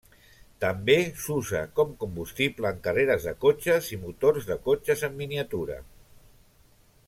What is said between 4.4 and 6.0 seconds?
de cotxes en miniatura.